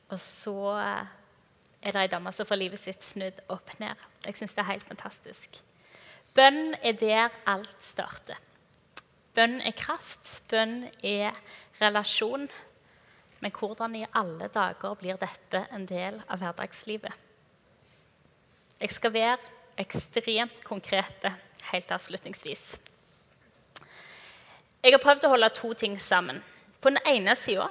[0.10, 1.12] og så eh,
[1.84, 4.00] er det ei dame som får livet sitt snudd opp ned.
[4.26, 5.60] Jeg syns det er helt fantastisk.
[6.34, 8.40] Bønn er der alt starter.
[9.38, 10.40] Bønn er kraft.
[10.50, 11.38] Bønn er
[11.82, 12.48] relasjon.
[13.44, 17.14] Men hvordan i alle dager blir dette en del av hverdagslivet?
[18.80, 19.38] Jeg skal være
[19.84, 21.36] ekstremt konkrete
[21.70, 22.74] helt avslutningsvis.
[24.84, 26.42] Jeg har prøvd å holde to ting sammen.
[26.84, 27.70] På den ene sida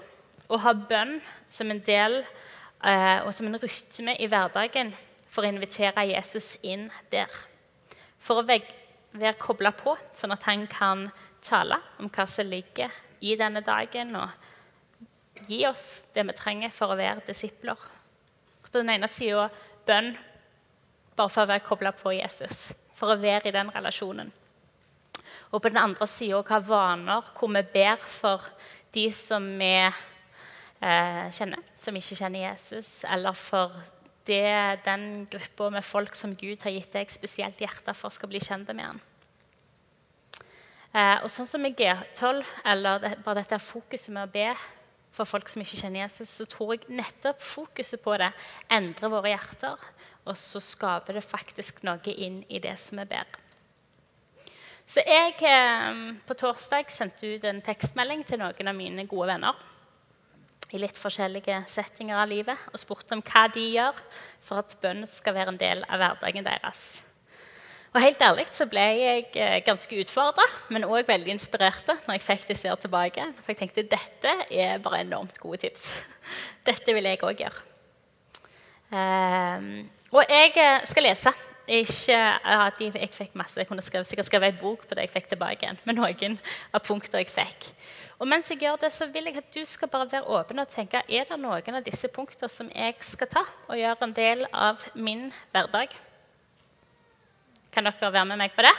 [0.49, 1.19] å ha bønn
[1.53, 4.95] som en del eh, og som en rytme i hverdagen
[5.29, 7.29] for å invitere Jesus inn der.
[8.17, 11.11] For å være kobla på, sånn at han kan
[11.45, 12.89] tale om hva som ligger
[13.21, 17.77] i denne dagen, og gi oss det vi trenger for å være disipler.
[18.65, 19.51] På den ene sida
[19.85, 20.15] bønn
[21.13, 24.33] bare for å være kobla på Jesus, for å være i den relasjonen.
[25.53, 28.45] Og på den andre sida hva vaner hvor vi ber for
[28.93, 33.77] de som vi eh, kjenner, som ikke kjenner Jesus, eller for
[34.27, 38.41] det, den gruppa med folk som Gud har gitt deg spesielt hjerte for, skal bli
[38.43, 39.03] kjent med han.
[40.93, 44.51] Eh, og sånn som i G12, eller det, bare dette fokuset med å be
[45.13, 48.31] for folk som ikke kjenner Jesus, så tror jeg nettopp fokuset på det
[48.73, 49.81] endrer våre hjerter.
[50.25, 53.29] Og så skaper det faktisk noe inn i det som vi ber.
[54.87, 59.69] Så jeg eh, på torsdag sendte ut en tekstmelding til noen av mine gode venner
[60.73, 63.97] i litt forskjellige settinger av livet og spurte om hva de gjør
[64.43, 67.03] for at bønn skal være en del av hverdagen deres.
[67.93, 72.25] Og helt ærlig så ble jeg eh, ganske utfordra, men òg veldig inspirert når jeg
[72.25, 73.27] fikk disse tilbake.
[73.43, 75.91] For jeg tenkte dette er bare enormt gode tips.
[76.69, 77.69] Dette vil jeg òg gjøre.
[78.97, 81.35] Ehm, og jeg eh, skal lese.
[81.71, 85.13] Ikke at jeg, fikk masse, jeg kunne skrive, sikkert skrevet en bok på det jeg
[85.13, 85.79] fikk tilbake igjen.
[85.85, 86.39] med noen
[86.75, 87.69] av punktene jeg fikk.
[88.19, 90.71] Og mens jeg gjør det, så vil jeg at du skal bare være åpen og
[90.71, 94.45] tenke er det noen av disse punktene som jeg skal ta og gjøre en del
[94.53, 95.95] av min hverdag.
[97.73, 98.75] Kan dere være med meg på det?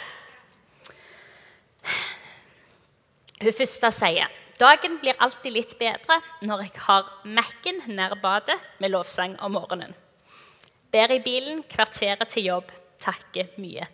[3.43, 8.93] Hun første sier dagen blir alltid litt bedre når jeg har Mac-en nær badet med
[8.93, 9.96] lovsang om morgenen.
[10.93, 12.71] Ber i bilen kvarteret til jobb.
[13.01, 13.86] Takker mye.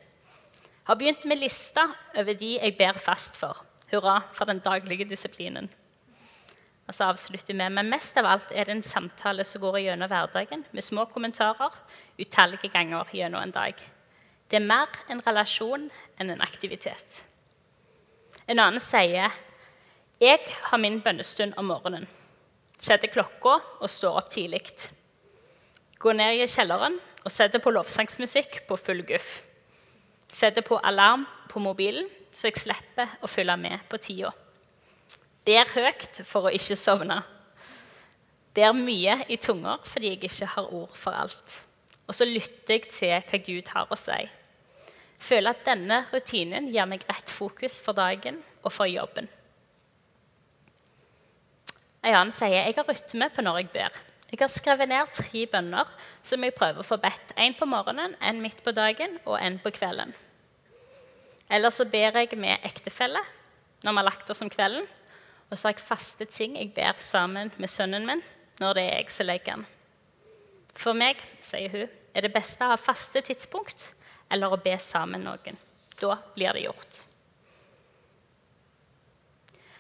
[0.85, 1.85] Har begynt med lista
[2.17, 3.61] over de jeg ber fast for.
[3.91, 5.69] Hurra for den daglige disiplinen.
[6.89, 9.77] Og så avslutter vi med, Men mest av alt er det en samtale som går
[9.77, 11.73] gjennom hverdagen, med små kommentarer
[12.19, 13.75] utallige ganger gjennom en dag.
[14.49, 17.23] Det er mer en relasjon enn en aktivitet.
[18.47, 19.29] En annen sier
[20.19, 20.39] Jeg
[20.71, 22.07] har min bønnestund om morgenen.
[22.77, 24.65] Setter klokka og står opp tidlig.
[25.99, 29.41] Går ned i kjelleren og setter på lovsangsmusikk på full guff.
[30.31, 34.31] Setter på alarm på mobilen, så jeg slipper å følge med på tida.
[35.43, 37.19] Ber høyt for å ikke sovne.
[38.55, 41.63] Ber mye i tunger fordi jeg ikke har ord for alt.
[42.07, 44.19] Og så lytter jeg til hva Gud har å si.
[45.19, 49.27] Føler at denne rutinen gir meg rett fokus for dagen og for jobben.
[51.99, 53.99] En annen sier jeg har rytme på når jeg ber.
[54.29, 55.89] Jeg har skrevet ned tre bønner
[56.21, 57.31] som jeg prøver å få bedt.
[57.33, 60.13] En på morgenen, en midt på dagen og en på kvelden.
[61.49, 63.23] Eller så ber jeg med ektefelle
[63.81, 64.85] når vi har lagt oss om kvelden.
[65.49, 68.21] Og så har jeg faste ting jeg ber sammen med sønnen min
[68.59, 69.67] når det er jeg som legger den.
[70.77, 73.89] For meg, sier hun, er det beste å ha faste tidspunkt
[74.29, 75.57] eller å be sammen noen.
[75.99, 77.01] Da blir det gjort.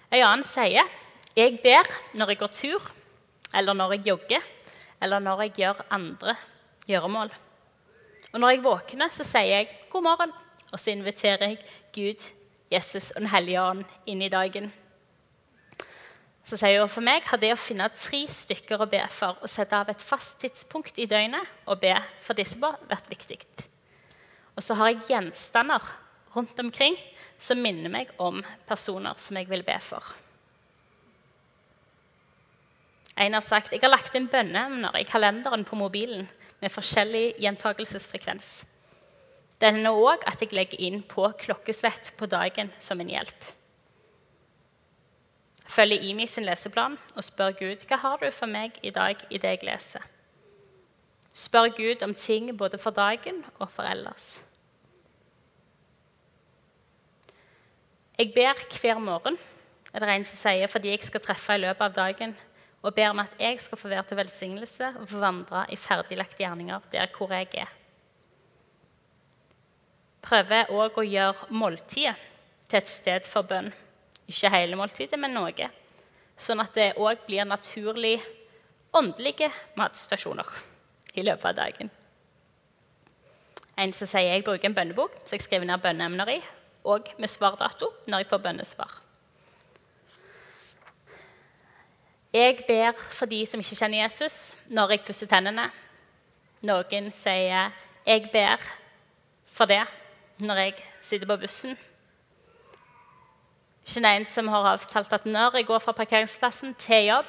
[0.09, 0.89] En annen sier
[1.37, 1.85] jeg ber
[2.17, 2.87] når jeg går tur,
[3.53, 4.43] eller når jeg jogger,
[5.01, 6.35] eller når jeg gjør andre
[6.87, 7.31] gjøremål.
[8.33, 10.35] Og når jeg våkner, så sier jeg 'god morgen',
[10.71, 11.57] og så inviterer jeg
[11.93, 12.29] Gud,
[12.71, 14.73] Jesus og Den hellige ånd inn i dagen.
[16.43, 19.49] Så sier hun for meg har det å finne tre stykker å be for og
[19.49, 23.39] sette av et fast tidspunkt i døgnet og be for disse på, vært viktig.
[24.55, 25.83] Og så har jeg gjenstander
[26.33, 26.97] rundt omkring
[27.37, 30.03] som minner meg om personer som jeg vil be for.
[33.19, 36.27] En har sagt jeg har lagt inn bønneemner i kalenderen på mobilen
[36.61, 38.51] med forskjellig gjentakelsesfrekvens.
[39.59, 43.49] Det hender òg at jeg legger inn på klokkesvett på dagen som en hjelp.
[45.69, 49.37] Følger Imi sin leseplan og spør Gud hva har du for meg i dag i
[49.37, 50.05] det jeg leser.
[51.35, 54.39] Spør Gud om ting både for dagen og for ellers.
[58.19, 59.37] Jeg ber hver morgen,
[59.93, 62.33] er det en som sier, fordi jeg skal treffe i løpet av dagen
[62.81, 66.39] og ber om at jeg skal få være til velsignelse og få vandre i ferdiglagte
[66.43, 67.75] gjerninger der hvor jeg er.
[70.23, 72.15] Prøver òg å gjøre måltidet
[72.69, 73.71] til et sted for bønn.
[74.29, 75.69] Ikke hele måltidet, men noe.
[76.39, 78.19] Sånn at det òg blir naturlig
[78.95, 80.47] åndelige matstasjoner
[81.17, 81.91] i løpet av dagen.
[83.79, 86.39] En som sier jeg bruker en bønnebok, så jeg skriver ned bønneemner i,
[86.83, 88.97] og med svardato når jeg får bønnesvar.
[92.33, 95.71] Jeg ber for de som ikke kjenner Jesus, når jeg pusser tennene.
[96.61, 97.71] Noen sier
[98.05, 98.61] 'jeg ber
[99.45, 99.87] for det'
[100.37, 101.77] når jeg sitter på bussen.
[103.87, 107.25] Ikke en som har avtalt at når jeg går fra parkeringsplassen til jobb,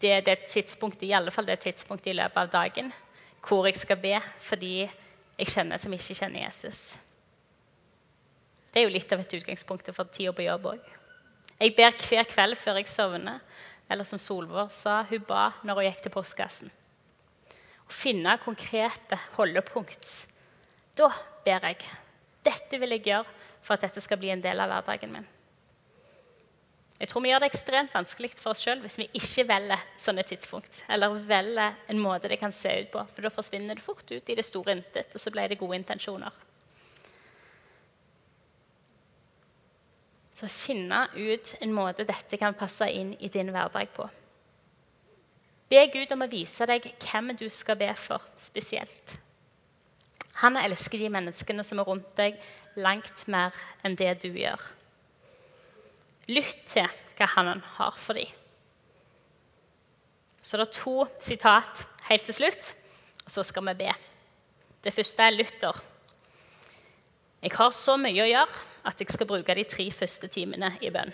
[0.00, 2.92] det er det tidspunktet, i alle fall det tidspunktet i løpet av dagen
[3.48, 4.88] hvor jeg skal be for de
[5.38, 6.98] jeg kjenner som ikke kjenner Jesus.
[8.74, 10.80] Det er jo litt av et utgangspunkt for tida på jobb òg.
[11.60, 13.40] Jeg ber hver kveld før jeg sovner.
[13.90, 16.70] Eller som Solvår sa, hun ba når hun gikk til postkassen.
[17.50, 20.06] Å finne konkrete holdepunkt.
[20.94, 21.10] Da
[21.44, 21.82] ber jeg.
[22.46, 23.26] Dette vil jeg gjøre
[23.60, 25.26] for at dette skal bli en del av hverdagen min.
[27.00, 30.24] Jeg tror vi gjør det ekstremt vanskelig for oss sjøl hvis vi ikke velger sånne
[30.28, 30.82] tidspunkt.
[30.92, 33.04] Eller velger en måte det kan se ut på.
[33.14, 35.80] For da forsvinner det fort ut i det store intet, og så ble det gode
[35.80, 36.36] intensjoner.
[40.32, 44.06] Så finne ut en måte dette kan passe inn i din hverdag på.
[45.70, 49.18] Be Gud om å vise deg hvem du skal be for spesielt.
[50.40, 52.38] Han elsker de menneskene som er rundt deg,
[52.80, 54.62] langt mer enn det du gjør.
[56.30, 56.88] Lytt til
[57.18, 58.30] hva han har for dem.
[60.40, 62.72] Så det er to sitat helt til slutt,
[63.26, 63.92] og så skal vi be.
[64.80, 65.76] Det første er Luther.
[67.44, 70.90] Jeg har så mye å gjøre at jeg skal bruke de tre første timene i
[70.92, 71.12] bønn.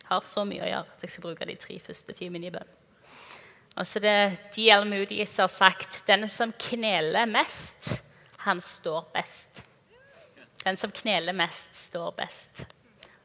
[0.00, 2.54] Jeg har så mye å gjøre at jeg skal bruke de tre første timene i
[2.54, 2.76] bønn.
[3.78, 4.86] Og så det er D.L.
[5.30, 7.94] Som har sagt den som kneler mest,
[8.44, 9.62] han står best.
[10.64, 12.66] Den som kneler mest, står best.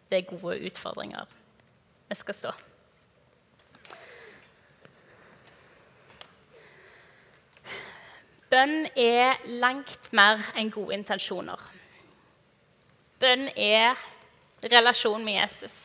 [0.10, 1.26] Det er gode utfordringer.
[2.08, 2.54] Vi skal stå.
[8.54, 11.60] Bønn er langt mer enn gode intensjoner.
[13.26, 13.97] Bønn er
[14.69, 15.76] relasjon med Jesus.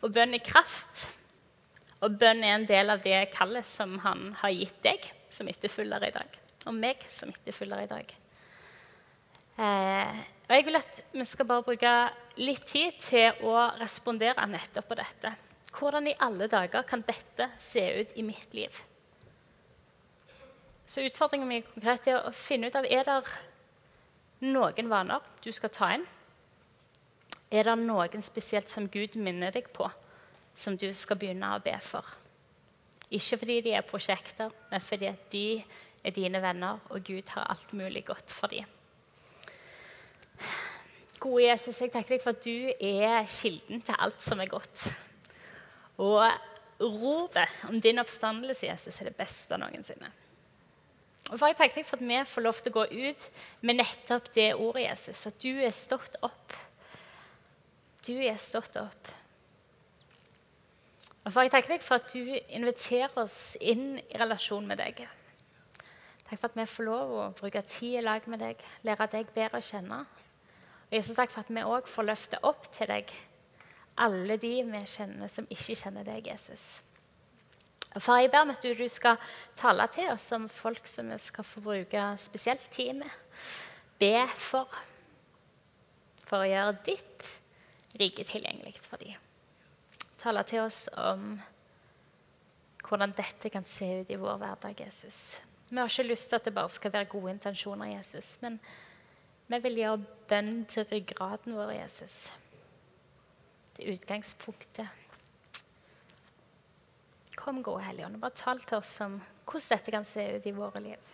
[0.00, 1.02] Og bønn er kraft.
[2.00, 6.06] Og bønn er en del av det kallet som han har gitt deg som etterfølger
[6.08, 6.38] i dag.
[6.70, 8.14] Og meg som etterfølger i dag.
[9.56, 11.92] Eh, og jeg vil at vi skal bare bruke
[12.40, 15.32] litt tid til å respondere nettopp på dette.
[15.76, 18.72] Hvordan i alle dager kan dette se ut i mitt liv?
[20.86, 23.20] Så utfordringen min konkret er å finne ut av er det
[24.44, 26.04] noen vaner du skal ta inn.
[27.50, 29.86] Er det noen spesielt som Gud minner deg på,
[30.54, 32.04] som du skal begynne å be for?
[33.06, 35.46] Ikke fordi de er prosjekter, men fordi de
[36.06, 38.66] er dine venner, og Gud har alt mulig godt for dem.
[41.22, 44.90] Gode Jesus, jeg takker deg for at du er kilden til alt som er godt.
[46.02, 46.26] Og
[46.82, 50.10] ropet om din oppstandelse, Jesus, er det beste noensinne.
[51.26, 53.28] Og for Jeg takker deg for at vi får lov til å gå ut
[53.66, 55.26] med nettopp det ordet, Jesus.
[55.26, 56.54] At du er stått opp.
[58.06, 59.12] Du er stått opp.
[61.26, 65.02] Og for Jeg takker deg for at du inviterer oss inn i relasjon med deg.
[66.26, 69.30] Takk for at vi får lov å bruke tid i lag med deg, lære deg
[69.34, 70.04] bedre å kjenne.
[70.86, 73.10] Og Jesus, takk for at vi òg får løfte opp til deg
[73.96, 76.82] alle de vi kjenner som ikke kjenner deg, Jesus.
[77.96, 79.16] Og Far, jeg ber om at du, du skal
[79.56, 83.12] tale til oss som folk som vi skal få bruke spesielt tid med.
[83.96, 84.68] Be for.
[86.26, 87.28] For å gjøre ditt
[87.96, 89.16] rike tilgjengelig for dem.
[90.20, 91.38] Tale til oss om
[92.86, 95.40] hvordan dette kan se ut i vår hverdag, Jesus.
[95.70, 98.36] Vi har ikke lyst til at det bare skal være gode intensjoner, Jesus.
[98.42, 98.60] Men
[99.48, 102.28] vi vil gjøre bønn til ryggraden vår, Jesus.
[103.74, 105.05] Til utgangspunktet.
[107.46, 110.46] Kom, gode Hellige Ånd, og bare tal til oss om hvordan dette kan se ut
[110.50, 111.10] i våre liv.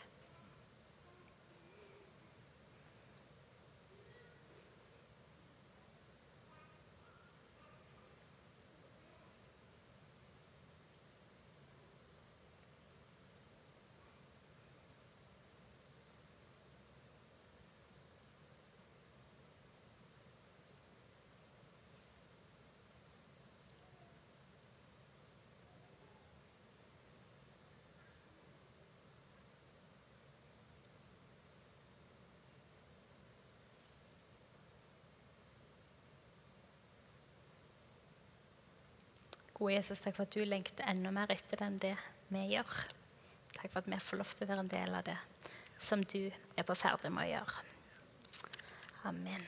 [39.62, 41.92] Gode Jesus, takk for at du lengter enda mer etter det enn det
[42.34, 42.78] vi gjør.
[43.54, 45.18] Takk for at vi får lov til å være en del av det
[45.78, 47.62] som du er på ferde med å gjøre.
[49.12, 49.46] Amen.